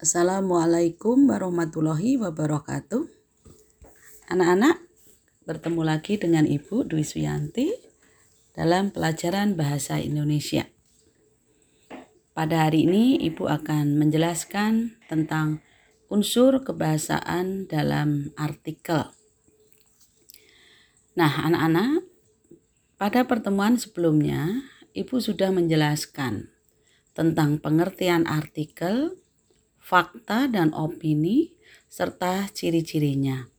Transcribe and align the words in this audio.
Assalamualaikum 0.00 1.28
warahmatullahi 1.28 2.16
wabarakatuh. 2.16 3.04
Anak-anak, 4.32 4.80
bertemu 5.44 5.82
lagi 5.84 6.16
dengan 6.16 6.48
Ibu 6.48 6.88
Dwi 6.88 7.04
Suyanti 7.04 7.68
dalam 8.56 8.96
pelajaran 8.96 9.60
Bahasa 9.60 10.00
Indonesia. 10.00 10.64
Pada 12.32 12.64
hari 12.64 12.88
ini 12.88 13.20
Ibu 13.28 13.44
akan 13.44 14.00
menjelaskan 14.00 14.96
tentang 15.04 15.60
unsur 16.08 16.64
kebahasaan 16.64 17.68
dalam 17.68 18.32
artikel. 18.40 19.04
Nah, 21.12 21.44
anak-anak, 21.44 22.08
pada 22.96 23.28
pertemuan 23.28 23.76
sebelumnya 23.76 24.64
Ibu 24.96 25.20
sudah 25.20 25.52
menjelaskan 25.52 26.48
tentang 27.12 27.60
pengertian 27.60 28.24
artikel 28.24 29.19
fakta 29.80 30.46
dan 30.46 30.70
opini, 30.76 31.56
serta 31.90 32.46
ciri-cirinya. 32.52 33.50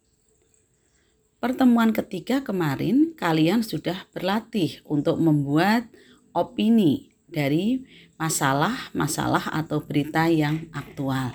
Pertemuan 1.42 1.90
ketiga 1.92 2.46
kemarin, 2.46 3.18
kalian 3.18 3.66
sudah 3.66 4.06
berlatih 4.14 4.80
untuk 4.86 5.18
membuat 5.18 5.90
opini 6.38 7.12
dari 7.26 7.82
masalah-masalah 8.22 9.50
atau 9.50 9.82
berita 9.82 10.30
yang 10.30 10.70
aktual. 10.70 11.34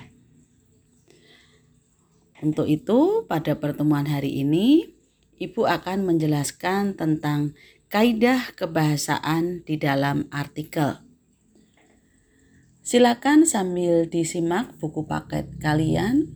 Untuk 2.39 2.71
itu, 2.71 3.25
pada 3.27 3.59
pertemuan 3.59 4.07
hari 4.07 4.41
ini, 4.45 4.95
Ibu 5.37 5.69
akan 5.69 6.09
menjelaskan 6.09 6.97
tentang 6.97 7.53
kaidah 7.93 8.57
kebahasaan 8.57 9.61
di 9.69 9.77
dalam 9.77 10.25
artikel. 10.33 11.06
Silakan 12.87 13.43
sambil 13.43 14.07
disimak 14.07 14.79
buku 14.79 15.03
paket 15.03 15.59
kalian 15.59 16.31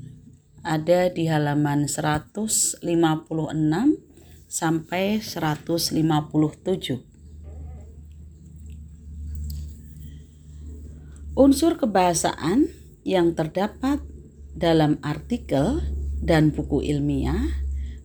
ada 0.67 1.07
di 1.07 1.23
halaman 1.31 1.87
156 1.87 2.83
sampai 4.51 5.23
157. 5.23 5.95
Unsur 11.39 11.79
kebahasaan 11.79 12.67
yang 13.07 13.31
terdapat 13.31 14.03
dalam 14.51 14.99
artikel 15.07 15.79
dan 16.19 16.51
buku 16.51 16.83
ilmiah 16.83 17.47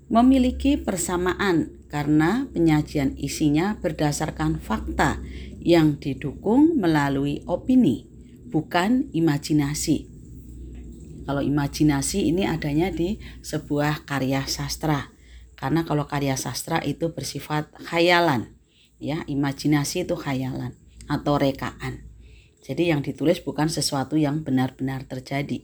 memiliki 0.06 0.78
persamaan 0.78 1.82
karena 1.90 2.46
penyajian 2.54 3.18
isinya 3.18 3.74
berdasarkan 3.82 4.62
fakta 4.62 5.18
yang 5.58 5.98
didukung 5.98 6.78
melalui 6.78 7.42
opini 7.50 8.14
bukan 8.56 9.12
imajinasi. 9.12 10.08
Kalau 11.28 11.44
imajinasi 11.44 12.32
ini 12.32 12.48
adanya 12.48 12.88
di 12.88 13.20
sebuah 13.44 14.08
karya 14.08 14.48
sastra. 14.48 15.12
Karena 15.60 15.84
kalau 15.84 16.08
karya 16.08 16.40
sastra 16.40 16.80
itu 16.80 17.12
bersifat 17.12 17.68
khayalan, 17.84 18.56
ya, 18.96 19.28
imajinasi 19.28 20.08
itu 20.08 20.16
khayalan 20.16 20.72
atau 21.04 21.36
rekaan. 21.36 22.08
Jadi 22.64 22.88
yang 22.88 23.04
ditulis 23.04 23.44
bukan 23.44 23.68
sesuatu 23.68 24.16
yang 24.16 24.40
benar-benar 24.40 25.04
terjadi. 25.04 25.60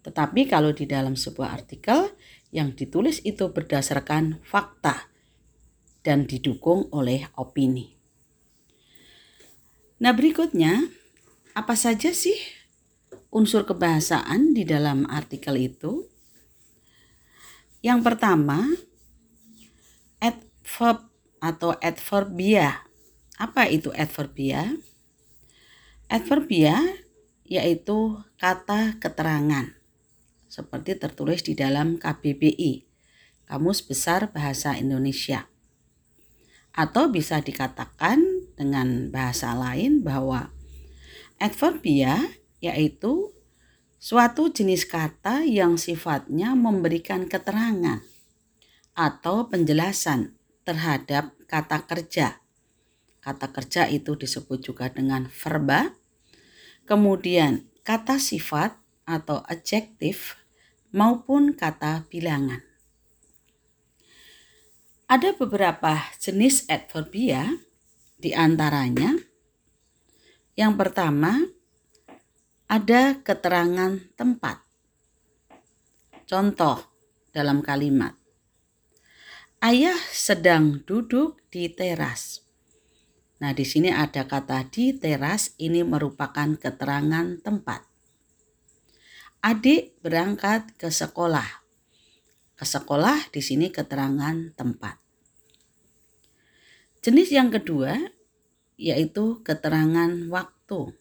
Tetapi 0.00 0.48
kalau 0.48 0.72
di 0.72 0.88
dalam 0.88 1.20
sebuah 1.20 1.52
artikel 1.60 2.08
yang 2.56 2.72
ditulis 2.72 3.20
itu 3.20 3.52
berdasarkan 3.52 4.40
fakta 4.40 5.12
dan 6.00 6.24
didukung 6.24 6.88
oleh 6.88 7.28
opini. 7.36 7.92
Nah, 10.00 10.12
berikutnya 10.12 11.03
apa 11.54 11.78
saja 11.78 12.10
sih 12.10 12.34
unsur 13.30 13.62
kebahasaan 13.62 14.58
di 14.58 14.66
dalam 14.66 15.06
artikel 15.06 15.54
itu? 15.54 16.10
Yang 17.78 18.00
pertama, 18.02 18.74
adverb 20.18 21.06
atau 21.38 21.78
adverbia. 21.78 22.82
Apa 23.38 23.70
itu 23.70 23.94
adverbia? 23.94 24.74
Adverbia 26.10 26.74
yaitu 27.46 28.18
kata 28.40 28.98
keterangan 28.98 29.78
seperti 30.50 30.98
tertulis 30.98 31.42
di 31.42 31.54
dalam 31.54 31.98
KBBI, 31.98 32.86
Kamus 33.46 33.82
Besar 33.82 34.30
Bahasa 34.30 34.74
Indonesia. 34.74 35.50
Atau 36.74 37.10
bisa 37.14 37.38
dikatakan 37.38 38.22
dengan 38.58 39.10
bahasa 39.14 39.54
lain 39.54 40.02
bahwa 40.02 40.54
Adverbia 41.38 42.18
yaitu 42.62 43.34
suatu 44.00 44.52
jenis 44.52 44.84
kata 44.88 45.44
yang 45.44 45.76
sifatnya 45.80 46.52
memberikan 46.52 47.28
keterangan 47.28 48.00
atau 48.94 49.50
penjelasan 49.50 50.38
terhadap 50.64 51.34
kata 51.50 51.84
kerja. 51.84 52.40
Kata 53.20 53.48
kerja 53.50 53.88
itu 53.88 54.14
disebut 54.16 54.60
juga 54.60 54.92
dengan 54.92 55.28
verba. 55.28 55.92
Kemudian 56.84 57.64
kata 57.80 58.20
sifat 58.20 58.76
atau 59.08 59.40
adjektif 59.48 60.36
maupun 60.92 61.56
kata 61.56 62.04
bilangan. 62.12 62.60
Ada 65.04 65.36
beberapa 65.36 66.00
jenis 66.16 66.64
adverbia 66.68 67.60
di 68.16 68.32
antaranya 68.32 69.33
yang 70.54 70.78
pertama, 70.78 71.42
ada 72.70 73.18
keterangan 73.20 73.98
tempat. 74.14 74.62
Contoh 76.24 76.78
dalam 77.34 77.60
kalimat. 77.60 78.14
Ayah 79.58 79.96
sedang 80.14 80.80
duduk 80.86 81.42
di 81.50 81.66
teras. 81.68 82.46
Nah, 83.42 83.50
di 83.50 83.66
sini 83.66 83.90
ada 83.90 84.24
kata 84.24 84.70
di 84.70 84.94
teras 84.94 85.52
ini 85.58 85.82
merupakan 85.82 86.54
keterangan 86.56 87.42
tempat. 87.42 87.82
Adik 89.44 89.98
berangkat 90.00 90.72
ke 90.80 90.88
sekolah. 90.88 91.66
Ke 92.56 92.64
sekolah 92.64 93.28
di 93.34 93.42
sini 93.44 93.68
keterangan 93.68 94.54
tempat. 94.56 94.96
Jenis 97.04 97.28
yang 97.34 97.52
kedua 97.52 97.92
yaitu 98.74 99.40
keterangan 99.46 100.10
waktu. 100.30 100.94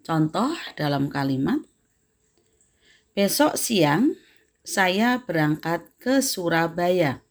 Contoh 0.00 0.52
dalam 0.76 1.12
kalimat, 1.12 1.60
besok 3.12 3.56
siang 3.56 4.16
saya 4.60 5.20
berangkat 5.24 5.88
ke 5.96 6.20
Surabaya. 6.20 7.24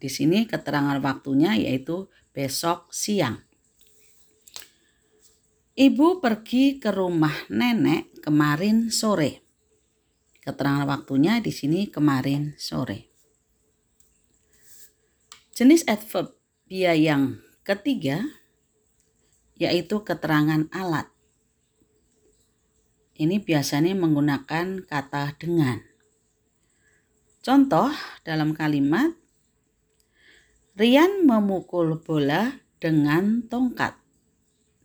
Di 0.00 0.08
sini 0.08 0.48
keterangan 0.48 0.96
waktunya 1.04 1.56
yaitu 1.60 2.08
besok 2.32 2.88
siang. 2.88 3.44
Ibu 5.76 6.20
pergi 6.20 6.76
ke 6.80 6.92
rumah 6.92 7.32
nenek 7.48 8.20
kemarin 8.24 8.92
sore. 8.92 9.44
Keterangan 10.40 10.88
waktunya 10.88 11.40
di 11.40 11.52
sini 11.52 11.88
kemarin 11.88 12.56
sore. 12.56 13.12
Jenis 15.52 15.84
adverb 15.84 16.39
dia 16.70 16.94
yang 16.94 17.42
ketiga 17.66 18.22
yaitu 19.58 20.06
keterangan 20.06 20.70
alat. 20.70 21.10
Ini 23.18 23.42
biasanya 23.42 23.92
menggunakan 23.98 24.86
kata 24.86 25.34
dengan. 25.34 25.82
Contoh 27.42 27.90
dalam 28.22 28.54
kalimat 28.54 29.18
Rian 30.78 31.26
memukul 31.26 31.98
bola 32.00 32.62
dengan 32.78 33.44
tongkat. 33.50 33.98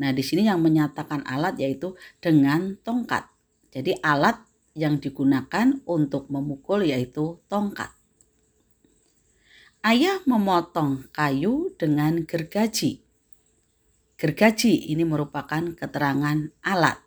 Nah, 0.02 0.12
di 0.12 0.26
sini 0.26 0.50
yang 0.50 0.60
menyatakan 0.60 1.24
alat 1.24 1.56
yaitu 1.62 1.96
dengan 2.20 2.76
tongkat. 2.82 3.30
Jadi 3.72 3.96
alat 4.02 4.42
yang 4.76 5.00
digunakan 5.00 5.80
untuk 5.88 6.28
memukul 6.34 6.84
yaitu 6.84 7.40
tongkat. 7.48 7.94
Ayah 9.86 10.18
memotong 10.26 11.14
kayu 11.14 11.70
dengan 11.78 12.26
gergaji. 12.26 13.06
Gergaji 14.18 14.90
ini 14.90 15.06
merupakan 15.06 15.62
keterangan 15.78 16.50
alat 16.66 16.98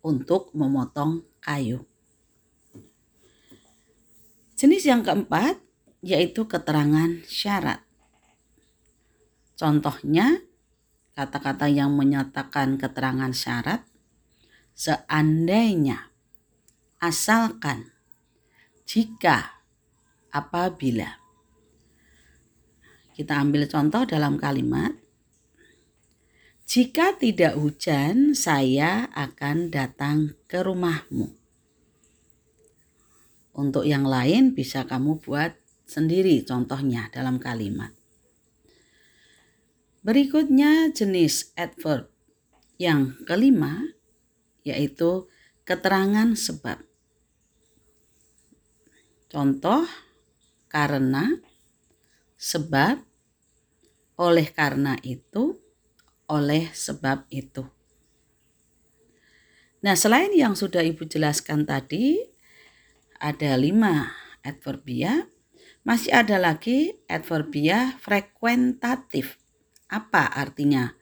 untuk 0.00 0.48
memotong 0.56 1.28
kayu. 1.44 1.84
Jenis 4.56 4.88
yang 4.88 5.04
keempat 5.04 5.60
yaitu 6.00 6.48
keterangan 6.48 7.20
syarat. 7.28 7.84
Contohnya, 9.60 10.40
kata-kata 11.12 11.68
yang 11.68 11.92
menyatakan 11.92 12.80
keterangan 12.80 13.36
syarat 13.36 13.84
seandainya, 14.72 16.08
asalkan, 17.04 17.92
jika, 18.88 19.60
apabila. 20.32 21.27
Kita 23.18 23.42
ambil 23.42 23.66
contoh 23.66 24.06
dalam 24.06 24.38
kalimat. 24.38 24.94
Jika 26.70 27.18
tidak 27.18 27.58
hujan, 27.58 28.38
saya 28.38 29.10
akan 29.10 29.74
datang 29.74 30.38
ke 30.46 30.62
rumahmu. 30.62 31.34
Untuk 33.58 33.82
yang 33.90 34.06
lain 34.06 34.54
bisa 34.54 34.86
kamu 34.86 35.18
buat 35.18 35.50
sendiri 35.82 36.46
contohnya 36.46 37.10
dalam 37.10 37.42
kalimat. 37.42 37.90
Berikutnya 40.06 40.94
jenis 40.94 41.50
adverb 41.58 42.06
yang 42.78 43.18
kelima 43.26 43.82
yaitu 44.62 45.26
keterangan 45.66 46.38
sebab. 46.38 46.78
Contoh 49.26 49.84
karena, 50.68 51.40
sebab, 52.36 53.07
oleh 54.18 54.50
karena 54.50 54.98
itu, 55.06 55.54
oleh 56.26 56.68
sebab 56.74 57.24
itu. 57.30 57.64
Nah, 59.78 59.94
selain 59.94 60.34
yang 60.34 60.58
sudah 60.58 60.82
Ibu 60.82 61.06
jelaskan 61.06 61.62
tadi, 61.62 62.18
ada 63.22 63.54
lima 63.54 64.10
adverbia, 64.42 65.30
masih 65.86 66.10
ada 66.10 66.34
lagi 66.34 66.98
adverbia 67.06 67.94
frekuentatif. 68.02 69.38
Apa 69.86 70.34
artinya 70.34 70.98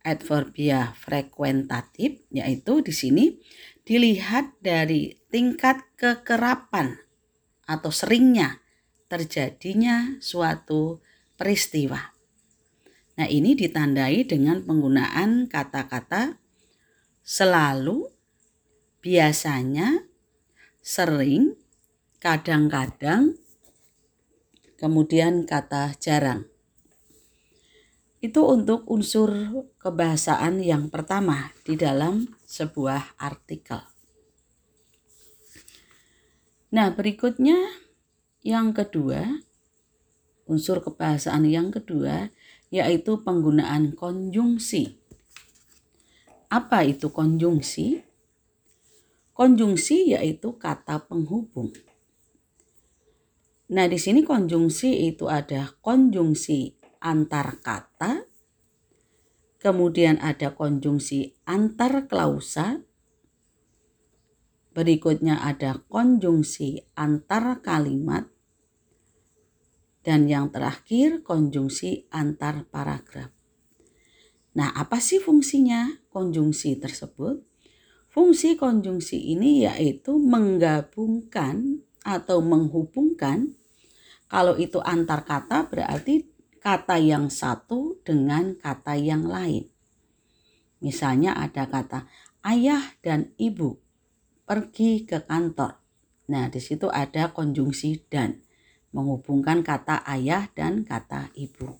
adverbia 0.00 0.96
frekuentatif? 0.96 2.24
Yaitu 2.32 2.80
di 2.80 2.96
sini 2.96 3.24
dilihat 3.84 4.56
dari 4.64 5.20
tingkat 5.28 5.84
kekerapan 6.00 6.96
atau 7.68 7.92
seringnya 7.92 8.64
terjadinya 9.12 10.16
suatu 10.24 11.04
peristiwa. 11.36 12.15
Nah, 13.16 13.24
ini 13.32 13.56
ditandai 13.56 14.28
dengan 14.28 14.60
penggunaan 14.60 15.48
kata-kata 15.48 16.36
selalu, 17.24 18.12
biasanya, 19.00 20.04
sering, 20.84 21.56
kadang-kadang, 22.20 23.40
kemudian 24.76 25.48
kata 25.48 25.96
jarang. 25.96 26.44
Itu 28.20 28.44
untuk 28.52 28.84
unsur 28.84 29.32
kebahasaan 29.80 30.60
yang 30.60 30.92
pertama 30.92 31.56
di 31.64 31.72
dalam 31.80 32.28
sebuah 32.44 33.16
artikel. 33.16 33.80
Nah, 36.68 36.92
berikutnya 36.92 37.56
yang 38.44 38.76
kedua, 38.76 39.40
unsur 40.44 40.84
kebahasaan 40.84 41.48
yang 41.48 41.72
kedua 41.72 42.28
yaitu 42.70 43.22
penggunaan 43.22 43.94
konjungsi. 43.94 44.98
Apa 46.50 46.86
itu 46.86 47.10
konjungsi? 47.10 48.02
Konjungsi 49.34 50.16
yaitu 50.16 50.56
kata 50.56 51.02
penghubung. 51.04 51.74
Nah, 53.66 53.90
di 53.90 53.98
sini 53.98 54.22
konjungsi 54.22 55.10
itu 55.10 55.26
ada 55.26 55.74
konjungsi 55.82 56.78
antar 57.02 57.58
kata, 57.58 58.22
kemudian 59.58 60.22
ada 60.22 60.54
konjungsi 60.54 61.34
antar 61.42 62.06
klausa, 62.06 62.86
berikutnya 64.70 65.42
ada 65.42 65.82
konjungsi 65.90 66.86
antar 66.94 67.58
kalimat, 67.58 68.30
dan 70.06 70.30
yang 70.30 70.54
terakhir 70.54 71.26
konjungsi 71.26 72.06
antar 72.14 72.62
paragraf. 72.70 73.34
Nah, 74.54 74.70
apa 74.78 75.02
sih 75.02 75.18
fungsinya 75.18 76.06
konjungsi 76.14 76.78
tersebut? 76.78 77.42
Fungsi 78.06 78.54
konjungsi 78.54 79.34
ini 79.34 79.66
yaitu 79.66 80.14
menggabungkan 80.14 81.82
atau 82.06 82.38
menghubungkan. 82.38 83.58
Kalau 84.30 84.54
itu 84.54 84.78
antar 84.78 85.26
kata 85.26 85.66
berarti 85.66 86.30
kata 86.62 87.02
yang 87.02 87.26
satu 87.26 87.98
dengan 88.06 88.54
kata 88.54 88.94
yang 88.94 89.26
lain. 89.26 89.66
Misalnya 90.78 91.34
ada 91.34 91.66
kata 91.66 92.06
ayah 92.46 92.94
dan 93.02 93.34
ibu 93.42 93.82
pergi 94.46 95.02
ke 95.02 95.26
kantor. 95.26 95.82
Nah, 96.30 96.46
di 96.46 96.62
situ 96.62 96.86
ada 96.86 97.34
konjungsi 97.34 98.06
dan 98.06 98.45
menghubungkan 98.96 99.60
kata 99.60 100.00
ayah 100.08 100.48
dan 100.56 100.80
kata 100.88 101.28
ibu. 101.36 101.76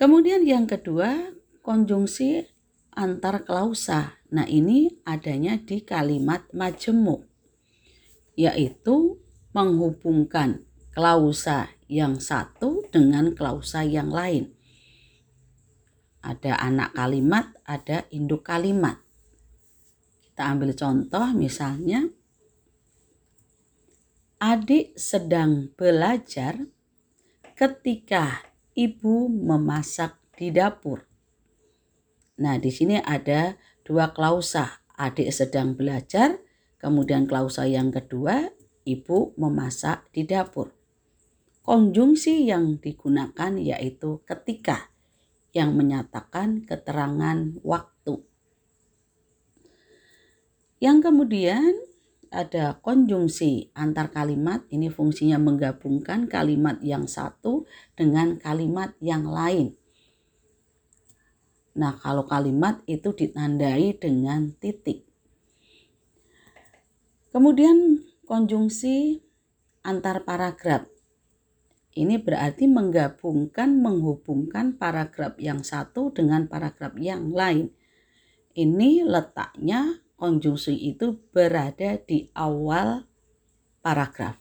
Kemudian 0.00 0.40
yang 0.48 0.64
kedua, 0.64 1.36
konjungsi 1.60 2.48
antar 2.96 3.44
klausa. 3.44 4.16
Nah, 4.32 4.48
ini 4.48 4.88
adanya 5.04 5.60
di 5.60 5.84
kalimat 5.84 6.48
majemuk, 6.56 7.28
yaitu 8.34 9.20
menghubungkan 9.52 10.64
klausa 10.90 11.70
yang 11.86 12.18
satu 12.18 12.88
dengan 12.88 13.36
klausa 13.36 13.84
yang 13.84 14.08
lain. 14.10 14.50
Ada 16.24 16.56
anak 16.56 16.96
kalimat, 16.96 17.52
ada 17.68 18.08
induk 18.08 18.48
kalimat. 18.48 18.96
Kita 20.24 20.50
ambil 20.50 20.74
contoh 20.74 21.30
misalnya 21.36 22.08
adik 24.42 24.98
sedang 24.98 25.70
belajar 25.78 26.58
ketika 27.54 28.42
ibu 28.74 29.30
memasak 29.30 30.18
di 30.34 30.50
dapur. 30.50 31.06
Nah, 32.42 32.58
di 32.58 32.70
sini 32.74 32.98
ada 32.98 33.54
dua 33.86 34.10
klausa. 34.10 34.82
Adik 34.94 35.34
sedang 35.34 35.74
belajar, 35.74 36.38
kemudian 36.78 37.26
klausa 37.26 37.66
yang 37.66 37.90
kedua, 37.90 38.46
ibu 38.86 39.34
memasak 39.34 40.06
di 40.14 40.22
dapur. 40.22 40.70
Konjungsi 41.66 42.46
yang 42.46 42.78
digunakan 42.78 43.58
yaitu 43.58 44.22
ketika 44.22 44.94
yang 45.50 45.74
menyatakan 45.74 46.62
keterangan 46.62 47.58
waktu. 47.62 48.22
Yang 50.78 50.98
kemudian 51.10 51.72
ada 52.34 52.82
konjungsi 52.82 53.70
antar 53.78 54.10
kalimat. 54.10 54.66
Ini 54.68 54.90
fungsinya 54.90 55.38
menggabungkan 55.38 56.26
kalimat 56.26 56.82
yang 56.82 57.06
satu 57.06 57.64
dengan 57.94 58.36
kalimat 58.42 58.92
yang 58.98 59.24
lain. 59.30 59.78
Nah, 61.74 61.94
kalau 61.98 62.26
kalimat 62.26 62.82
itu 62.90 63.14
ditandai 63.14 63.94
dengan 63.98 64.54
titik. 64.58 65.06
Kemudian 67.34 68.02
konjungsi 68.26 69.22
antar 69.82 70.22
paragraf. 70.22 70.86
Ini 71.94 72.18
berarti 72.22 72.66
menggabungkan, 72.66 73.78
menghubungkan 73.78 74.74
paragraf 74.74 75.38
yang 75.38 75.62
satu 75.62 76.10
dengan 76.10 76.50
paragraf 76.50 76.98
yang 76.98 77.30
lain. 77.30 77.70
Ini 78.54 79.02
letaknya 79.06 80.03
konjungsi 80.24 80.72
itu 80.72 81.20
berada 81.36 82.00
di 82.00 82.32
awal 82.32 83.04
paragraf. 83.84 84.40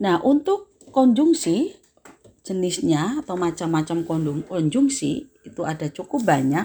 Nah, 0.00 0.16
untuk 0.24 0.72
konjungsi 0.88 1.76
jenisnya 2.40 3.20
atau 3.20 3.36
macam-macam 3.36 4.08
konjungsi 4.48 5.28
itu 5.44 5.62
ada 5.62 5.92
cukup 5.92 6.24
banyak. 6.24 6.64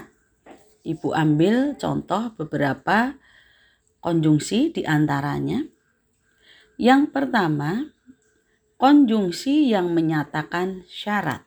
Ibu 0.88 1.12
ambil 1.12 1.76
contoh 1.76 2.32
beberapa 2.32 3.20
konjungsi 4.00 4.72
di 4.72 4.82
antaranya. 4.88 5.68
Yang 6.80 7.12
pertama, 7.12 7.92
konjungsi 8.80 9.68
yang 9.68 9.92
menyatakan 9.92 10.88
syarat 10.88 11.45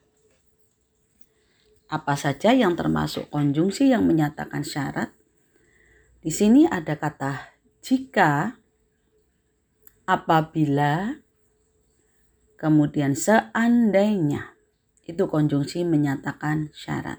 apa 1.90 2.14
saja 2.14 2.54
yang 2.54 2.78
termasuk 2.78 3.34
konjungsi 3.34 3.90
yang 3.90 4.06
menyatakan 4.06 4.62
syarat. 4.62 5.10
Di 6.22 6.30
sini 6.30 6.70
ada 6.70 6.94
kata 6.94 7.58
jika, 7.82 8.62
apabila, 10.06 11.18
kemudian 12.62 13.18
seandainya. 13.18 14.54
Itu 15.10 15.26
konjungsi 15.26 15.82
menyatakan 15.82 16.70
syarat. 16.70 17.18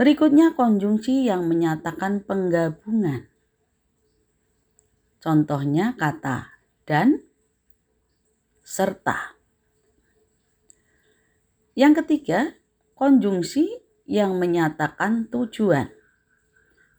Berikutnya 0.00 0.56
konjungsi 0.56 1.28
yang 1.28 1.44
menyatakan 1.44 2.24
penggabungan. 2.24 3.28
Contohnya 5.20 5.92
kata 6.00 6.64
dan 6.88 7.20
serta. 8.64 9.39
Yang 11.78 12.02
ketiga, 12.04 12.58
konjungsi 12.98 13.80
yang 14.10 14.36
menyatakan 14.36 15.30
tujuan. 15.30 15.88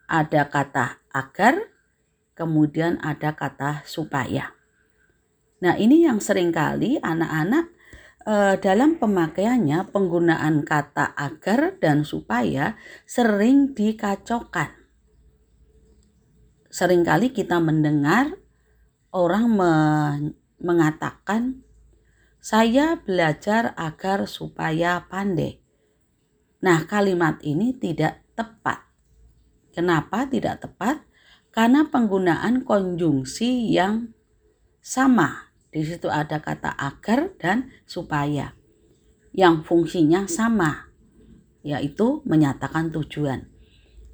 Ada 0.08 0.48
kata 0.48 1.04
agar, 1.12 1.72
kemudian 2.36 3.00
ada 3.04 3.36
kata 3.36 3.84
supaya. 3.84 4.56
Nah, 5.62 5.78
ini 5.78 6.08
yang 6.08 6.24
sering 6.24 6.50
kali 6.50 6.98
anak-anak 7.04 7.70
eh, 8.26 8.56
dalam 8.58 8.98
pemakaiannya 8.98 9.92
penggunaan 9.92 10.64
kata 10.64 11.14
agar 11.14 11.78
dan 11.78 12.08
supaya 12.08 12.80
sering 13.04 13.76
dikacaukan. 13.76 14.74
Seringkali 16.72 17.36
kita 17.36 17.60
mendengar 17.60 18.40
orang 19.12 19.46
me 19.52 19.72
mengatakan 20.62 21.66
saya 22.42 22.98
belajar 22.98 23.78
agar 23.78 24.26
supaya 24.26 25.06
pandai. 25.06 25.62
Nah, 26.66 26.90
kalimat 26.90 27.38
ini 27.46 27.78
tidak 27.78 28.26
tepat. 28.34 28.82
Kenapa 29.70 30.26
tidak 30.26 30.66
tepat? 30.66 31.06
Karena 31.54 31.86
penggunaan 31.86 32.66
konjungsi 32.66 33.70
yang 33.70 34.10
sama 34.82 35.54
di 35.70 35.86
situ 35.86 36.10
ada 36.10 36.42
kata 36.42 36.74
agar 36.76 37.32
dan 37.38 37.72
supaya 37.86 38.58
yang 39.32 39.64
fungsinya 39.64 40.28
sama, 40.28 40.92
yaitu 41.64 42.20
menyatakan 42.28 42.92
tujuan. 42.92 43.48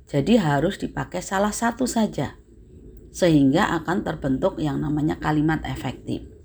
Jadi 0.05 0.37
harus 0.37 0.77
dipakai 0.77 1.23
salah 1.25 1.55
satu 1.55 1.89
saja, 1.89 2.37
sehingga 3.09 3.73
akan 3.81 4.05
terbentuk 4.05 4.61
yang 4.61 4.83
namanya 4.83 5.17
kalimat 5.17 5.63
efektif. 5.65 6.36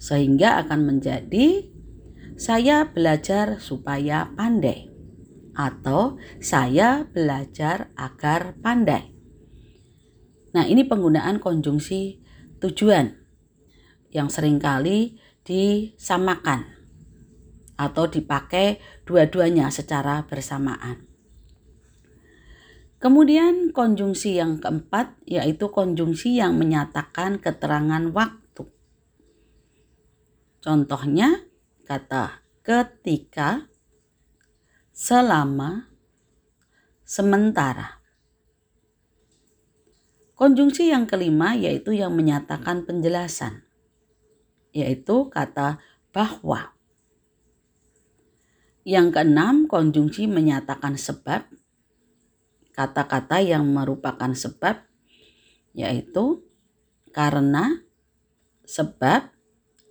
Sehingga 0.00 0.56
akan 0.64 0.80
menjadi 0.88 1.68
saya 2.40 2.88
belajar 2.88 3.60
supaya 3.60 4.32
pandai 4.32 4.88
atau 5.52 6.16
saya 6.40 7.04
belajar 7.04 7.92
agar 8.00 8.56
pandai. 8.64 9.12
Nah, 10.56 10.64
ini 10.64 10.88
penggunaan 10.88 11.36
konjungsi 11.38 12.18
tujuan 12.64 13.12
yang 14.10 14.32
sering 14.32 14.56
kali 14.56 15.20
disamakan 15.44 16.64
atau 17.76 18.04
dipakai 18.08 18.80
dua-duanya 19.04 19.72
secara 19.72 20.24
bersamaan. 20.24 21.08
Kemudian 23.00 23.72
konjungsi 23.72 24.36
yang 24.36 24.60
keempat 24.60 25.16
yaitu 25.24 25.72
konjungsi 25.72 26.36
yang 26.36 26.60
menyatakan 26.60 27.40
keterangan 27.40 28.12
waktu. 28.12 28.39
Contohnya 30.60 31.40
kata 31.88 32.44
ketika, 32.60 33.66
selama, 34.92 35.88
sementara. 37.02 38.04
Konjungsi 40.36 40.92
yang 40.92 41.08
kelima 41.08 41.56
yaitu 41.56 41.96
yang 41.96 42.12
menyatakan 42.16 42.84
penjelasan 42.84 43.64
yaitu 44.70 45.26
kata 45.30 45.82
bahwa. 46.14 46.74
Yang 48.86 49.20
keenam, 49.20 49.68
konjungsi 49.68 50.24
menyatakan 50.24 50.96
sebab. 50.96 51.46
Kata-kata 52.72 53.44
yang 53.44 53.68
merupakan 53.68 54.32
sebab 54.32 54.88
yaitu 55.76 56.42
karena, 57.12 57.84
sebab, 58.64 59.28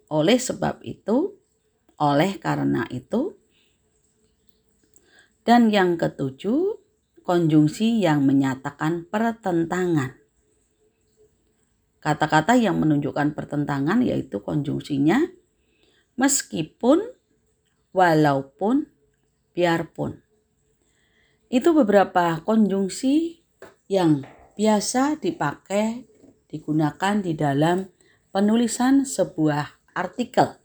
oleh 0.10 0.42
sebab 0.42 0.82
itu, 0.82 1.38
oleh 2.01 2.42
karena 2.42 2.89
itu. 2.89 3.38
Dan 5.46 5.70
yang 5.70 5.96
ketujuh, 5.96 6.78
konjungsi 7.24 8.01
yang 8.01 8.25
menyatakan 8.25 9.06
pertentangan. 9.06 10.18
Kata-kata 12.00 12.58
yang 12.58 12.82
menunjukkan 12.82 13.38
pertentangan 13.38 14.01
yaitu 14.01 14.42
konjungsinya 14.42 15.30
meskipun, 16.18 17.06
walaupun, 17.94 18.89
biarpun. 19.54 20.24
Itu 21.50 21.74
beberapa 21.74 22.39
konjungsi 22.46 23.42
yang 23.89 24.22
biasa 24.54 25.18
dipakai, 25.18 26.06
digunakan 26.46 27.16
di 27.24 27.34
dalam 27.34 27.89
penulisan 28.30 29.08
sebuah 29.08 29.78
artikel. 29.93 30.58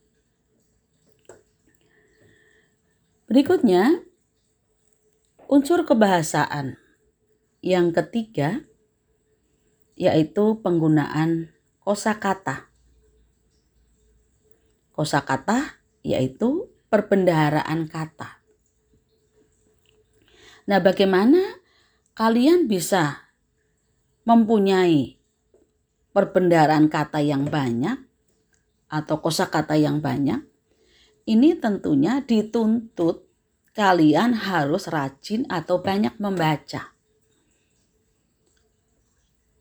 Berikutnya, 3.25 4.05
unsur 5.49 5.83
kebahasaan. 5.89 6.77
Yang 7.65 7.87
ketiga, 7.97 8.63
yaitu 9.97 10.61
penggunaan 10.61 11.55
kosakata. 11.81 12.69
Kosakata 14.95 15.81
yaitu 16.05 16.69
perbendaharaan 16.93 17.89
kata. 17.89 18.45
Nah, 20.69 20.79
bagaimana 20.79 21.41
kalian 22.15 22.71
bisa 22.71 23.33
mempunyai 24.25 25.19
perbendaharaan 26.15 26.87
kata 26.87 27.21
yang 27.21 27.51
banyak 27.51 27.99
atau 28.89 29.21
kosakata 29.21 29.79
yang 29.79 30.03
banyak? 30.03 30.43
Ini 31.25 31.57
tentunya 31.57 32.21
dituntut 32.21 33.25
kalian 33.75 34.37
harus 34.37 34.87
rajin 34.87 35.49
atau 35.49 35.81
banyak 35.81 36.15
membaca. 36.21 36.95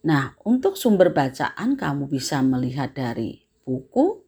Nah, 0.04 0.36
untuk 0.44 0.76
sumber 0.76 1.16
bacaan 1.16 1.80
kamu 1.80 2.12
bisa 2.12 2.44
melihat 2.44 2.92
dari 2.92 3.40
buku, 3.64 4.20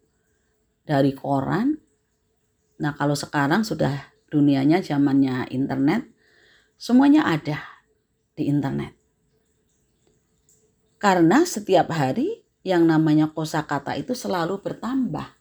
dari 0.88 1.12
koran. 1.12 1.76
Nah, 2.80 2.96
kalau 2.96 3.12
sekarang 3.12 3.68
sudah 3.68 4.16
dunianya 4.32 4.80
zamannya 4.80 5.52
internet, 5.52 6.08
semuanya 6.80 7.28
ada 7.28 7.60
di 8.40 8.48
internet. 8.48 8.96
Karena 10.96 11.44
setiap 11.44 11.92
hari 11.92 12.45
yang 12.66 12.90
namanya 12.90 13.30
kosakata 13.30 13.94
itu 13.94 14.18
selalu 14.18 14.58
bertambah. 14.58 15.38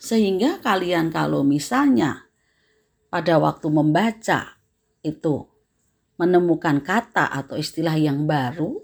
Sehingga 0.00 0.64
kalian 0.64 1.12
kalau 1.12 1.44
misalnya 1.44 2.32
pada 3.12 3.36
waktu 3.36 3.68
membaca 3.68 4.56
itu 5.04 5.44
menemukan 6.16 6.80
kata 6.80 7.28
atau 7.28 7.60
istilah 7.60 8.00
yang 8.00 8.24
baru, 8.24 8.80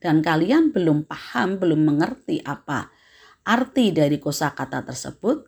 dan 0.00 0.24
kalian 0.24 0.72
belum 0.72 1.04
paham, 1.04 1.60
belum 1.60 1.84
mengerti 1.84 2.40
apa 2.40 2.88
arti 3.44 3.92
dari 3.92 4.16
kosakata 4.16 4.82
tersebut, 4.86 5.46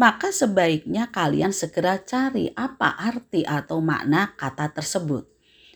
maka 0.00 0.32
sebaiknya 0.32 1.10
kalian 1.12 1.52
segera 1.52 2.00
cari 2.00 2.48
apa 2.56 2.96
arti 2.96 3.44
atau 3.44 3.84
makna 3.84 4.32
kata 4.38 4.72
tersebut. 4.72 5.28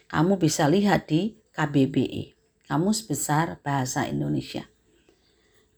Kamu 0.08 0.40
bisa 0.40 0.70
lihat 0.70 1.10
di 1.10 1.36
KBBI, 1.52 2.32
Kamus 2.68 3.04
Besar 3.04 3.60
Bahasa 3.60 4.06
Indonesia. 4.08 4.71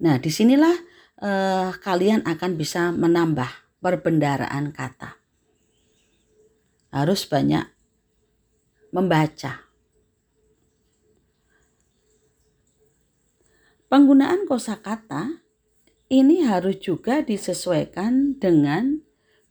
Nah, 0.05 0.21
di 0.21 0.29
sinilah 0.29 0.77
eh, 1.25 1.71
kalian 1.81 2.29
akan 2.29 2.53
bisa 2.61 2.93
menambah 2.93 3.81
perbendaraan 3.81 4.71
kata. 4.77 5.17
Harus 6.93 7.27
banyak 7.27 7.65
membaca, 8.95 9.65
Penggunaan 13.95 14.43
kosakata 14.51 15.39
ini 16.11 16.43
harus 16.43 16.83
juga 16.83 17.23
disesuaikan 17.23 18.35
dengan 18.43 18.99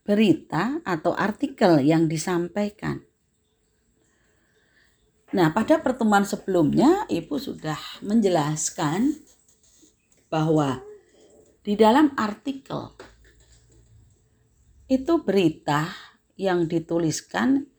berita 0.03 0.83
atau 0.83 1.15
artikel 1.15 1.79
yang 1.79 2.12
disampaikan. 2.12 3.07
Nah, 5.31 5.55
pada 5.55 5.79
pertemuan 5.79 6.27
sebelumnya 6.27 7.07
Ibu 7.07 7.39
sudah 7.39 7.79
menjelaskan 8.03 9.23
bahwa 10.33 10.81
di 11.61 11.77
dalam 11.77 12.09
artikel 12.17 12.89
itu 14.89 15.21
berita 15.21 15.93
yang 16.33 16.65
dituliskan 16.65 17.69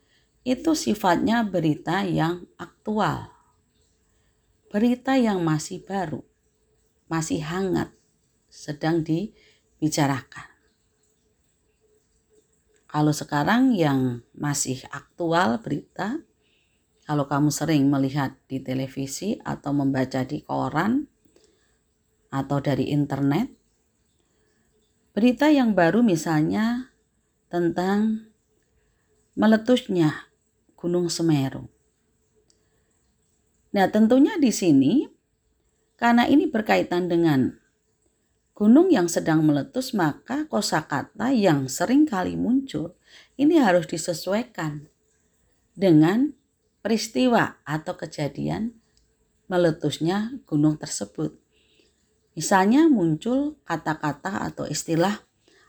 itu 0.47 0.79
sifatnya 0.79 1.43
berita 1.43 2.07
yang 2.07 2.47
aktual. 2.55 3.35
Berita 4.71 5.19
yang 5.19 5.43
masih 5.43 5.83
baru 5.83 6.23
masih 7.11 7.43
hangat 7.43 7.93
sedang 8.49 9.03
dibicarakan. 9.03 10.49
Kalau 12.87 13.11
sekarang 13.11 13.75
yang 13.75 14.23
masih 14.31 14.87
aktual 14.95 15.59
berita, 15.59 16.23
kalau 17.03 17.27
kamu 17.27 17.51
sering 17.51 17.91
melihat 17.91 18.39
di 18.47 18.63
televisi 18.63 19.43
atau 19.43 19.75
membaca 19.75 20.23
di 20.23 20.47
koran 20.47 21.11
atau 22.35 22.59
dari 22.59 22.91
internet, 22.91 23.47
berita 25.15 25.47
yang 25.55 25.79
baru 25.79 26.03
misalnya 26.03 26.91
tentang 27.47 28.27
meletusnya 29.39 30.27
Gunung 30.75 31.07
Semeru. 31.07 31.71
Nah, 33.71 33.87
tentunya 33.91 34.35
di 34.39 34.51
sini 34.51 35.07
karena 35.95 36.27
ini 36.27 36.51
berkaitan 36.51 37.07
dengan 37.07 37.55
gunung 38.55 38.91
yang 38.91 39.11
sedang 39.11 39.43
meletus 39.43 39.95
maka 39.95 40.47
kosakata 40.47 41.35
yang 41.35 41.67
sering 41.67 42.07
kali 42.07 42.39
muncul 42.39 42.95
ini 43.35 43.59
harus 43.59 43.91
disesuaikan 43.91 44.87
dengan 45.75 46.35
peristiwa 46.87 47.59
atau 47.67 47.99
kejadian 47.99 48.79
meletusnya 49.51 50.39
gunung 50.47 50.79
tersebut. 50.79 51.44
Misalnya 52.35 52.91
muncul 52.91 53.63
kata-kata 53.63 54.43
atau 54.51 54.67
istilah 54.67 55.23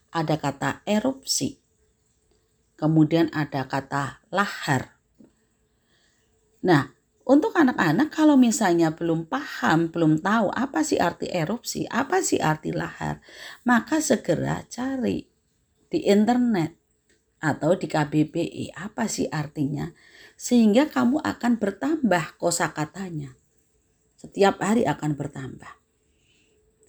ada 0.10 0.36
kata 0.41 0.81
erupsi. 0.89 1.62
Kemudian 2.75 3.29
ada 3.31 3.69
kata 3.69 4.25
lahar. 4.34 4.98
Nah, 6.65 6.89
untuk 7.25 7.53
anak-anak 7.53 8.10
kalau 8.10 8.34
misalnya 8.38 8.93
belum 8.93 9.29
paham, 9.29 9.93
belum 9.93 10.22
tahu 10.22 10.50
apa 10.53 10.81
sih 10.81 10.98
arti 10.98 11.29
erupsi, 11.29 11.86
apa 11.89 12.22
sih 12.25 12.41
arti 12.41 12.74
lahar, 12.74 13.22
maka 13.65 14.01
segera 14.01 14.65
cari 14.65 15.25
di 15.89 16.05
internet 16.10 16.74
atau 17.41 17.77
di 17.77 17.86
KBBI 17.86 18.74
apa 18.74 19.05
sih 19.05 19.29
artinya 19.29 19.93
sehingga 20.34 20.89
kamu 20.89 21.22
akan 21.22 21.62
bertambah 21.62 22.41
kosakatanya. 22.41 23.38
Setiap 24.17 24.57
hari 24.57 24.89
akan 24.89 25.13
bertambah. 25.13 25.84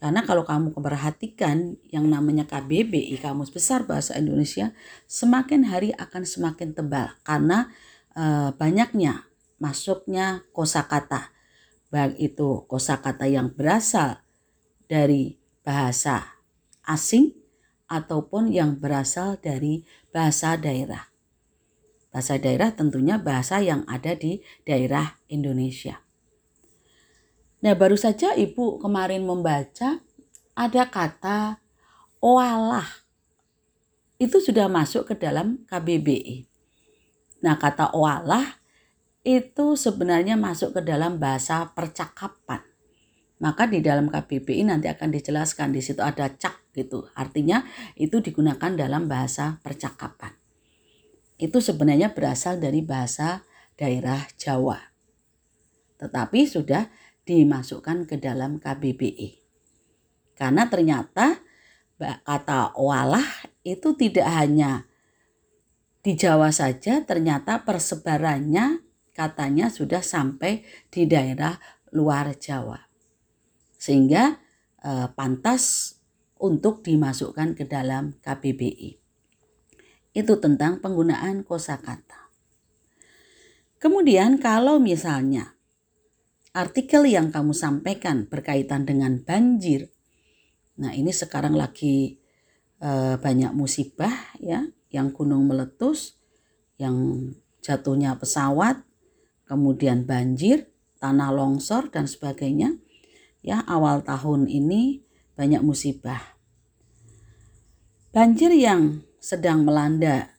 Karena 0.06 0.22
kalau 0.22 0.46
kamu 0.46 0.70
memperhatikan 0.70 1.74
yang 1.90 2.06
namanya 2.06 2.46
KBBI 2.46 3.18
Kamus 3.18 3.50
Besar 3.50 3.90
Bahasa 3.90 4.14
Indonesia 4.14 4.70
semakin 5.10 5.66
hari 5.66 5.90
akan 5.98 6.22
semakin 6.22 6.78
tebal 6.78 7.10
karena 7.26 7.74
e, 8.14 8.54
banyaknya 8.54 9.26
masuknya 9.58 10.46
kosakata 10.54 11.34
baik 11.90 12.22
itu 12.22 12.62
kosakata 12.70 13.26
yang 13.26 13.50
berasal 13.50 14.22
dari 14.86 15.42
bahasa 15.66 16.38
asing 16.86 17.34
ataupun 17.90 18.54
yang 18.54 18.78
berasal 18.78 19.42
dari 19.42 19.82
bahasa 20.14 20.54
daerah. 20.54 21.10
Bahasa 22.14 22.38
daerah 22.38 22.70
tentunya 22.70 23.18
bahasa 23.18 23.58
yang 23.58 23.82
ada 23.90 24.14
di 24.14 24.38
daerah 24.62 25.18
Indonesia. 25.26 26.05
Nah, 27.64 27.72
baru 27.72 27.96
saja 27.96 28.36
Ibu 28.36 28.80
kemarin 28.80 29.24
membaca 29.24 30.00
ada 30.52 30.82
kata 30.88 31.60
oalah. 32.20 32.88
Itu 34.16 34.40
sudah 34.40 34.68
masuk 34.68 35.12
ke 35.12 35.14
dalam 35.16 35.64
KBBI. 35.68 36.48
Nah, 37.44 37.60
kata 37.60 37.92
oalah 37.92 38.60
itu 39.26 39.74
sebenarnya 39.74 40.38
masuk 40.38 40.76
ke 40.76 40.80
dalam 40.84 41.20
bahasa 41.20 41.72
percakapan. 41.74 42.64
Maka 43.36 43.68
di 43.68 43.84
dalam 43.84 44.08
KBBI 44.08 44.64
nanti 44.64 44.88
akan 44.88 45.12
dijelaskan 45.12 45.74
di 45.74 45.84
situ 45.84 46.00
ada 46.00 46.32
cak 46.32 46.72
gitu. 46.72 47.04
Artinya 47.12 47.64
itu 48.00 48.24
digunakan 48.24 48.72
dalam 48.72 49.08
bahasa 49.10 49.60
percakapan. 49.60 50.32
Itu 51.36 51.60
sebenarnya 51.60 52.16
berasal 52.16 52.56
dari 52.56 52.80
bahasa 52.80 53.44
daerah 53.76 54.24
Jawa. 54.40 54.80
Tetapi 56.00 56.40
sudah 56.48 56.88
dimasukkan 57.26 58.06
ke 58.06 58.16
dalam 58.22 58.62
KBBI. 58.62 59.42
Karena 60.38 60.70
ternyata 60.70 61.42
kata 61.98 62.76
walah 62.78 63.26
itu 63.66 63.98
tidak 63.98 64.28
hanya 64.30 64.86
di 66.06 66.14
Jawa 66.14 66.54
saja, 66.54 67.02
ternyata 67.02 67.66
persebarannya 67.66 68.78
katanya 69.10 69.66
sudah 69.66 70.06
sampai 70.06 70.62
di 70.86 71.02
daerah 71.10 71.58
luar 71.90 72.38
Jawa. 72.38 72.78
Sehingga 73.74 74.38
eh, 74.86 75.08
pantas 75.18 75.96
untuk 76.38 76.86
dimasukkan 76.86 77.58
ke 77.58 77.66
dalam 77.66 78.14
KBBI. 78.22 79.02
Itu 80.14 80.38
tentang 80.38 80.78
penggunaan 80.78 81.42
kosakata. 81.42 82.30
Kemudian 83.82 84.38
kalau 84.38 84.78
misalnya 84.78 85.55
artikel 86.56 87.04
yang 87.04 87.28
kamu 87.28 87.52
sampaikan 87.52 88.24
berkaitan 88.24 88.88
dengan 88.88 89.20
banjir. 89.20 89.92
Nah, 90.80 90.96
ini 90.96 91.12
sekarang 91.12 91.52
lagi 91.52 92.16
e, 92.80 92.90
banyak 93.20 93.52
musibah 93.52 94.32
ya, 94.40 94.64
yang 94.88 95.12
gunung 95.12 95.44
meletus, 95.44 96.16
yang 96.80 97.28
jatuhnya 97.60 98.16
pesawat, 98.16 98.80
kemudian 99.44 100.08
banjir, 100.08 100.72
tanah 100.96 101.28
longsor 101.28 101.92
dan 101.92 102.08
sebagainya. 102.08 102.80
Ya, 103.44 103.60
awal 103.68 104.00
tahun 104.00 104.48
ini 104.48 105.04
banyak 105.36 105.60
musibah. 105.60 106.40
Banjir 108.16 108.48
yang 108.56 109.04
sedang 109.20 109.68
melanda 109.68 110.32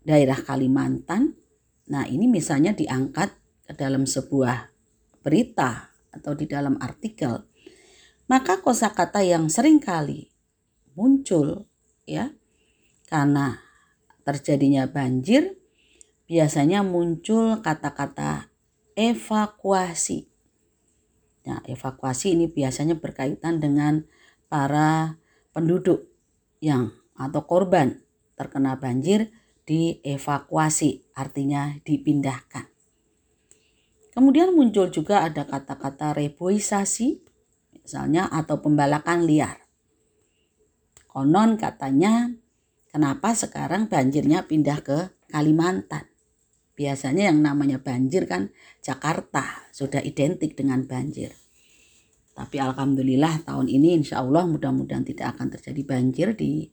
daerah 0.00 0.40
Kalimantan. 0.40 1.36
Nah, 1.92 2.08
ini 2.08 2.24
misalnya 2.24 2.72
diangkat 2.72 3.36
ke 3.68 3.72
dalam 3.76 4.08
sebuah 4.08 4.73
berita 5.24 5.96
atau 6.12 6.36
di 6.36 6.44
dalam 6.44 6.76
artikel, 6.78 7.48
maka 8.28 8.60
kosakata 8.60 9.24
yang 9.24 9.48
sering 9.48 9.80
kali 9.80 10.28
muncul 10.94 11.66
ya 12.04 12.30
karena 13.08 13.58
terjadinya 14.22 14.84
banjir 14.86 15.56
biasanya 16.28 16.84
muncul 16.84 17.60
kata-kata 17.60 18.52
evakuasi. 18.96 20.28
Nah, 21.44 21.60
evakuasi 21.68 22.32
ini 22.32 22.48
biasanya 22.48 22.96
berkaitan 22.96 23.60
dengan 23.60 24.08
para 24.48 25.20
penduduk 25.52 26.08
yang 26.64 26.96
atau 27.14 27.44
korban 27.44 28.00
terkena 28.34 28.80
banjir 28.80 29.30
dievakuasi, 29.68 31.12
artinya 31.16 31.76
dipindahkan. 31.84 32.73
Kemudian 34.14 34.54
muncul 34.54 34.94
juga 34.94 35.26
ada 35.26 35.42
kata-kata 35.42 36.14
reboisasi, 36.14 37.18
misalnya 37.74 38.30
atau 38.30 38.62
pembalakan 38.62 39.26
liar. 39.26 39.66
Konon 41.10 41.58
katanya, 41.58 42.30
kenapa 42.94 43.34
sekarang 43.34 43.90
banjirnya 43.90 44.46
pindah 44.46 44.86
ke 44.86 45.10
Kalimantan? 45.26 46.06
Biasanya 46.78 47.34
yang 47.34 47.42
namanya 47.42 47.82
banjir 47.82 48.30
kan 48.30 48.54
Jakarta, 48.82 49.66
sudah 49.74 49.98
identik 49.98 50.54
dengan 50.54 50.86
banjir. 50.86 51.34
Tapi 52.34 52.58
alhamdulillah 52.58 53.46
tahun 53.46 53.70
ini 53.70 54.02
insya 54.02 54.22
Allah 54.22 54.46
mudah-mudahan 54.46 55.06
tidak 55.06 55.38
akan 55.38 55.54
terjadi 55.54 55.82
banjir 55.86 56.28
di 56.34 56.66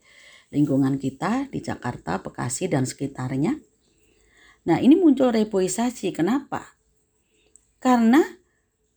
lingkungan 0.49 0.97
kita 0.97 1.49
di 1.53 1.61
Jakarta, 1.61 2.17
Bekasi 2.21 2.65
dan 2.69 2.89
sekitarnya. 2.89 3.61
Nah 4.65 4.77
ini 4.81 4.97
muncul 4.97 5.29
reboisasi, 5.29 6.13
kenapa? 6.13 6.80
Karena 7.81 8.21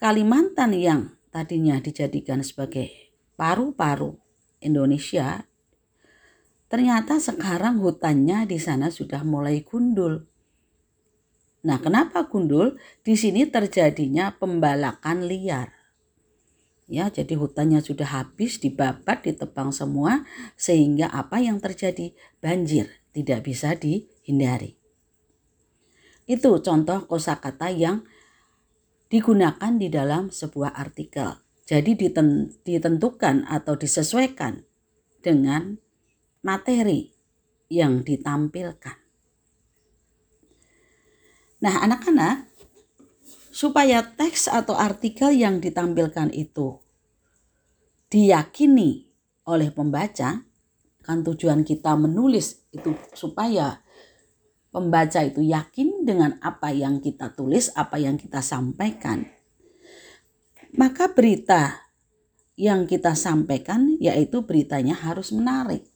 Kalimantan 0.05 0.77
yang 0.77 1.17
tadinya 1.33 1.81
dijadikan 1.81 2.45
sebagai 2.45 2.93
paru-paru 3.41 4.21
Indonesia, 4.61 5.49
ternyata 6.69 7.17
sekarang 7.17 7.81
hutannya 7.81 8.45
di 8.45 8.61
sana 8.61 8.93
sudah 8.93 9.25
mulai 9.25 9.65
gundul. 9.65 10.29
Nah, 11.65 11.81
kenapa 11.81 12.29
gundul? 12.29 12.77
Di 13.01 13.17
sini 13.17 13.49
terjadinya 13.49 14.37
pembalakan 14.37 15.25
liar. 15.25 15.73
Ya, 16.85 17.09
jadi 17.09 17.33
hutannya 17.39 17.81
sudah 17.81 18.21
habis, 18.21 18.61
dibabat, 18.61 19.25
ditebang 19.25 19.73
semua 19.73 20.29
sehingga 20.61 21.09
apa 21.09 21.41
yang 21.41 21.65
terjadi? 21.65 22.13
Banjir 22.45 22.93
tidak 23.17 23.49
bisa 23.49 23.73
dihindari. 23.73 24.77
Itu 26.29 26.61
contoh 26.61 27.09
kosakata 27.09 27.73
yang 27.73 28.05
digunakan 29.15 29.79
di 29.79 29.87
dalam 29.87 30.35
sebuah 30.35 30.75
artikel. 30.75 31.39
Jadi 31.63 31.95
ditentukan 32.67 33.47
atau 33.47 33.79
disesuaikan 33.79 34.67
dengan 35.23 35.79
materi 36.43 37.15
yang 37.71 38.03
ditampilkan. 38.03 38.99
Nah, 41.63 41.75
anak-anak, 41.87 42.51
supaya 43.55 44.03
teks 44.03 44.51
atau 44.51 44.75
artikel 44.75 45.31
yang 45.31 45.63
ditampilkan 45.63 46.35
itu 46.35 46.83
diyakini 48.11 49.15
oleh 49.47 49.71
pembaca, 49.71 50.43
kan 51.07 51.19
tujuan 51.23 51.63
kita 51.63 51.95
menulis 51.95 52.67
itu 52.75 52.99
supaya 53.15 53.79
pembaca 54.75 55.23
itu 55.23 55.39
yakin 55.39 56.03
dengan 56.03 56.35
apa 56.43 56.75
yang 56.75 56.99
kita 56.99 57.31
tulis, 57.31 57.71
apa 57.79 58.03
yang 58.03 58.19
kita 58.19 58.43
sampaikan, 58.43 59.23
maka 60.75 61.15
berita 61.15 61.87
yang 62.59 62.91
kita 62.91 63.15
sampaikan 63.15 63.95
yaitu 64.03 64.43
beritanya 64.43 64.99
harus 64.99 65.31
menarik. 65.31 65.87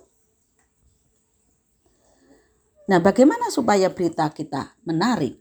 Nah, 2.86 3.02
bagaimana 3.02 3.50
supaya 3.50 3.90
berita 3.90 4.30
kita 4.30 4.78
menarik? 4.86 5.34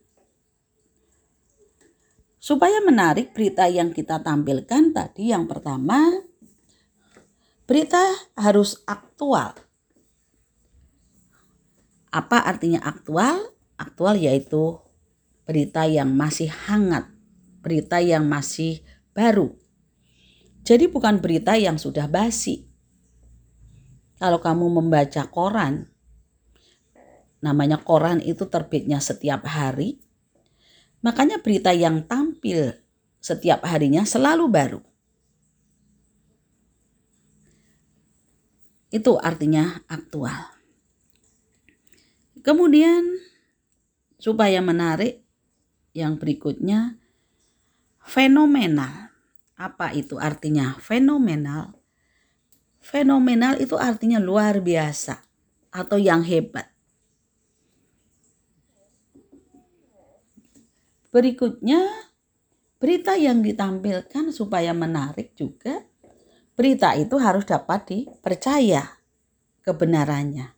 Supaya 2.41 2.82
menarik 2.82 3.38
berita 3.38 3.69
yang 3.69 3.93
kita 3.93 4.19
tampilkan 4.26 4.91
tadi 4.91 5.30
yang 5.32 5.45
pertama 5.45 6.28
Berita 7.67 8.00
harus 8.39 8.80
aktual. 8.88 9.66
Apa 12.17 12.49
artinya 12.49 12.82
aktual? 12.82 13.53
Aktual 13.77 14.17
yaitu 14.17 14.82
berita 15.45 15.86
yang 15.86 16.10
masih 16.17 16.49
hangat, 16.49 17.06
berita 17.62 18.01
yang 18.01 18.25
masih 18.25 18.82
baru. 19.13 19.53
Jadi 20.65 20.89
bukan 20.89 21.21
berita 21.21 21.53
yang 21.53 21.77
sudah 21.77 22.10
basi. 22.10 22.65
Kalau 24.17 24.41
kamu 24.41 24.82
membaca 24.82 25.30
koran, 25.30 25.93
namanya 27.38 27.77
koran 27.86 28.17
itu 28.25 28.49
terbitnya 28.49 28.97
setiap 28.97 29.45
hari, 29.45 30.01
makanya 31.06 31.38
berita 31.38 31.69
yang 31.69 32.01
tampil 32.10 32.73
setiap 33.21 33.62
harinya 33.69 34.01
selalu 34.10 34.49
baru. 34.49 34.82
Itu 38.89 39.21
artinya 39.21 39.86
aktual. 39.86 40.57
Kemudian 42.48 43.04
supaya 44.16 44.64
menarik 44.64 45.20
yang 45.92 46.16
berikutnya 46.16 46.96
fenomenal. 48.00 49.12
Apa 49.60 49.92
itu 49.92 50.16
artinya 50.16 50.80
fenomenal? 50.80 51.76
Fenomenal 52.80 53.60
itu 53.60 53.76
artinya 53.76 54.24
luar 54.24 54.64
biasa 54.64 55.20
atau 55.76 56.00
yang 56.00 56.24
hebat. 56.24 56.72
Berikutnya 61.12 61.84
berita 62.80 63.20
yang 63.20 63.44
ditampilkan 63.44 64.32
supaya 64.32 64.72
menarik 64.72 65.36
juga 65.36 65.84
berita 66.56 66.96
itu 66.96 67.20
harus 67.20 67.44
dapat 67.44 67.92
dipercaya 67.92 69.04
kebenarannya. 69.68 70.57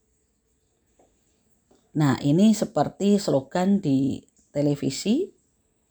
Nah, 1.98 2.22
ini 2.22 2.54
seperti 2.54 3.18
slogan 3.18 3.82
di 3.82 4.22
televisi 4.54 5.26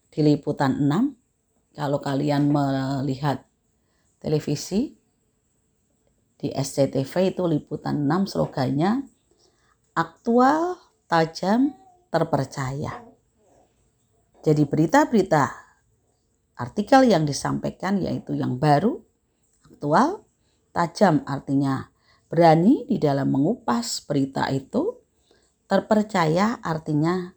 di 0.07 0.21
liputan 0.23 0.79
6. 0.87 1.75
Kalau 1.75 1.99
kalian 1.99 2.51
melihat 2.51 3.43
televisi 4.23 4.95
di 6.39 6.55
SCTV 6.55 7.35
itu 7.35 7.43
liputan 7.51 8.07
6 8.07 8.31
slogannya 8.31 9.03
aktual, 9.99 10.79
tajam, 11.11 11.75
terpercaya. 12.15 13.03
Jadi 14.43 14.63
berita-berita 14.63 15.51
artikel 16.59 17.11
yang 17.11 17.27
disampaikan 17.27 17.99
yaitu 17.99 18.39
yang 18.39 18.59
baru, 18.59 19.03
aktual, 19.67 20.23
tajam 20.71 21.27
artinya 21.27 21.91
berani 22.31 22.87
di 22.87 23.03
dalam 23.03 23.35
mengupas 23.35 24.03
berita 24.07 24.47
itu, 24.55 24.98
terpercaya 25.68 26.57
artinya 26.64 27.37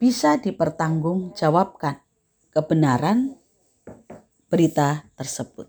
bisa 0.00 0.40
dipertanggungjawabkan 0.40 2.00
kebenaran 2.56 3.36
berita 4.48 5.04
tersebut. 5.12 5.68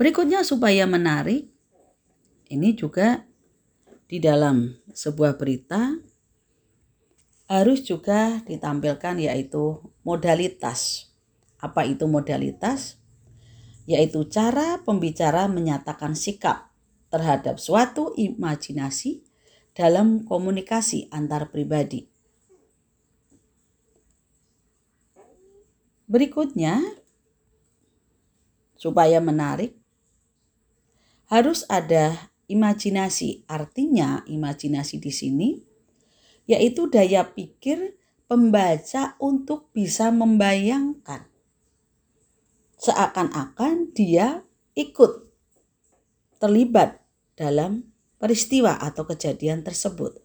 Berikutnya 0.00 0.40
supaya 0.42 0.88
menarik, 0.88 1.52
ini 2.48 2.72
juga 2.72 3.28
di 4.08 4.16
dalam 4.16 4.80
sebuah 4.90 5.36
berita 5.36 5.92
harus 7.44 7.84
juga 7.84 8.40
ditampilkan 8.48 9.20
yaitu 9.20 9.84
modalitas. 10.08 11.12
Apa 11.60 11.84
itu 11.84 12.08
modalitas? 12.08 12.96
Yaitu 13.84 14.24
cara 14.32 14.80
pembicara 14.80 15.44
menyatakan 15.52 16.16
sikap 16.16 16.72
terhadap 17.12 17.60
suatu 17.60 18.16
imajinasi 18.16 19.23
dalam 19.74 20.22
komunikasi 20.22 21.10
antar 21.10 21.50
pribadi. 21.50 22.06
Berikutnya, 26.06 26.78
supaya 28.78 29.18
menarik, 29.18 29.74
harus 31.26 31.66
ada 31.66 32.30
imajinasi. 32.46 33.42
Artinya, 33.50 34.22
imajinasi 34.30 34.96
di 35.02 35.12
sini 35.12 35.50
yaitu 36.44 36.92
daya 36.92 37.24
pikir 37.24 37.96
pembaca 38.28 39.16
untuk 39.16 39.72
bisa 39.72 40.12
membayangkan 40.12 41.28
seakan-akan 42.76 43.96
dia 43.96 44.44
ikut 44.76 45.32
terlibat 46.36 47.00
dalam 47.32 47.93
peristiwa 48.24 48.80
atau 48.80 49.04
kejadian 49.04 49.60
tersebut. 49.60 50.16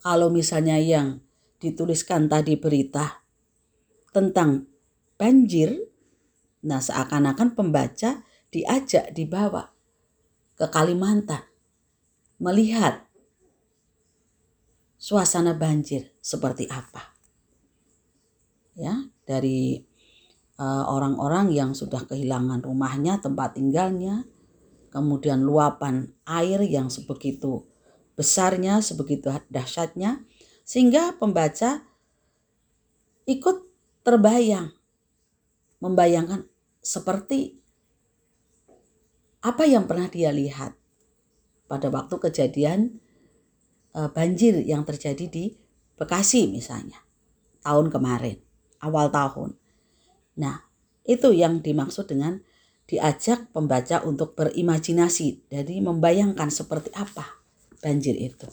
Kalau 0.00 0.32
misalnya 0.32 0.80
yang 0.80 1.20
dituliskan 1.60 2.32
tadi 2.32 2.56
berita 2.56 3.20
tentang 4.08 4.64
banjir, 5.20 5.76
nah 6.64 6.80
seakan-akan 6.80 7.52
pembaca 7.52 8.24
diajak 8.48 9.12
dibawa 9.12 9.68
ke 10.56 10.64
Kalimantan 10.72 11.44
melihat 12.40 13.04
suasana 14.96 15.52
banjir 15.52 16.08
seperti 16.24 16.72
apa. 16.72 17.12
Ya, 18.72 19.12
dari 19.28 19.84
eh, 20.56 20.84
orang-orang 20.88 21.52
yang 21.52 21.76
sudah 21.76 22.08
kehilangan 22.08 22.64
rumahnya, 22.64 23.20
tempat 23.20 23.60
tinggalnya, 23.60 24.24
kemudian 24.98 25.46
luapan 25.46 26.10
air 26.26 26.58
yang 26.66 26.90
sebegitu 26.90 27.62
besarnya, 28.18 28.82
sebegitu 28.82 29.30
dahsyatnya, 29.46 30.26
sehingga 30.66 31.14
pembaca 31.14 31.86
ikut 33.30 33.62
terbayang, 34.02 34.74
membayangkan 35.78 36.50
seperti 36.82 37.62
apa 39.38 39.70
yang 39.70 39.86
pernah 39.86 40.10
dia 40.10 40.34
lihat 40.34 40.74
pada 41.70 41.86
waktu 41.94 42.18
kejadian 42.18 42.98
e, 43.94 44.00
banjir 44.10 44.58
yang 44.66 44.82
terjadi 44.82 45.30
di 45.30 45.54
Bekasi 45.98 46.46
misalnya 46.46 47.02
tahun 47.66 47.90
kemarin, 47.90 48.38
awal 48.78 49.10
tahun. 49.10 49.58
Nah, 50.38 50.62
itu 51.02 51.34
yang 51.34 51.58
dimaksud 51.58 52.06
dengan 52.06 52.38
diajak 52.88 53.52
pembaca 53.52 54.00
untuk 54.08 54.32
berimajinasi, 54.32 55.52
jadi 55.52 55.76
membayangkan 55.84 56.48
seperti 56.48 56.88
apa 56.96 57.44
banjir 57.84 58.16
itu. 58.16 58.48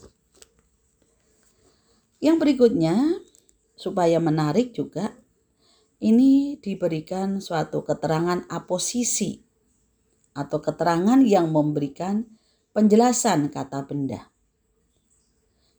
Yang 2.19 2.37
berikutnya, 2.43 3.23
supaya 3.79 4.19
menarik 4.19 4.75
juga, 4.75 5.15
ini 6.03 6.59
diberikan 6.59 7.39
suatu 7.39 7.81
keterangan 7.87 8.43
aposisi 8.51 9.39
atau 10.35 10.59
keterangan 10.59 11.23
yang 11.23 11.47
memberikan 11.55 12.27
penjelasan 12.75 13.47
kata 13.47 13.87
benda. 13.87 14.27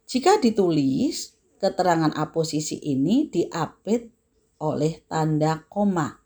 Jika 0.09 0.41
ditulis, 0.41 1.37
keterangan 1.61 2.17
aposisi 2.17 2.81
ini 2.81 3.29
diapit 3.29 4.09
oleh 4.57 5.05
tanda 5.05 5.69
koma 5.69 6.26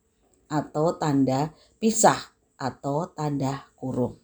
atau 0.51 0.99
tanda 0.99 1.55
pisah 1.79 2.35
atau 2.59 3.09
tanda 3.15 3.71
kurung. 3.79 4.19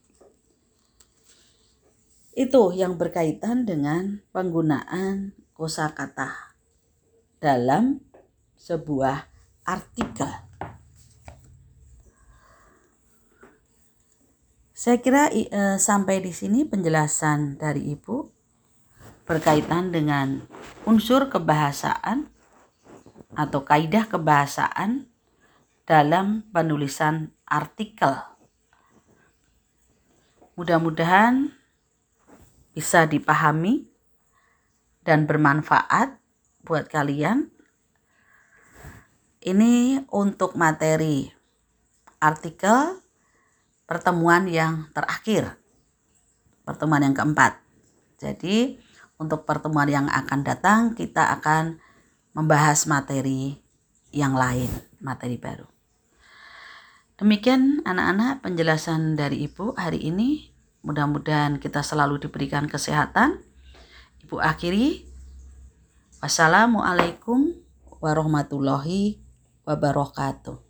Itu 2.36 2.76
yang 2.76 3.00
berkaitan 3.00 3.64
dengan 3.64 4.20
penggunaan 4.34 5.32
kosakata 5.56 6.52
dalam 7.40 8.04
sebuah 8.60 9.24
artikel. 9.64 10.28
Saya 14.76 15.00
kira 15.00 15.32
e, 15.32 15.80
sampai 15.80 16.20
di 16.20 16.36
sini 16.36 16.68
penjelasan 16.68 17.56
dari 17.56 17.96
Ibu 17.96 18.28
berkaitan 19.24 19.90
dengan 19.90 20.44
unsur 20.84 21.32
kebahasaan 21.32 22.28
atau 23.32 23.64
kaidah 23.64 24.06
kebahasaan 24.06 25.08
dalam 25.86 26.42
penulisan 26.50 27.30
artikel. 27.46 28.18
Mudah-mudahan 30.58 31.54
bisa 32.74 33.06
dipahami 33.06 33.86
dan 35.06 35.24
bermanfaat 35.24 36.18
buat 36.66 36.90
kalian. 36.90 37.54
Ini 39.46 40.02
untuk 40.10 40.58
materi 40.58 41.30
artikel 42.18 42.98
pertemuan 43.86 44.50
yang 44.50 44.90
terakhir, 44.90 45.54
pertemuan 46.66 47.06
yang 47.06 47.14
keempat. 47.14 47.62
Jadi, 48.18 48.82
untuk 49.22 49.46
pertemuan 49.46 49.86
yang 49.86 50.10
akan 50.10 50.42
datang, 50.42 50.98
kita 50.98 51.30
akan 51.38 51.78
membahas 52.34 52.90
materi 52.90 53.54
yang 54.10 54.34
lain, 54.34 54.68
materi 54.98 55.38
baru. 55.38 55.75
Demikian 57.16 57.80
anak-anak 57.88 58.44
penjelasan 58.44 59.16
dari 59.16 59.48
Ibu 59.48 59.72
hari 59.80 60.04
ini. 60.04 60.52
Mudah-mudahan 60.84 61.56
kita 61.56 61.80
selalu 61.80 62.20
diberikan 62.20 62.68
kesehatan. 62.68 63.40
Ibu 64.20 64.36
akhiri. 64.36 65.08
Wassalamualaikum 66.20 67.56
warahmatullahi 68.04 69.16
wabarakatuh. 69.64 70.65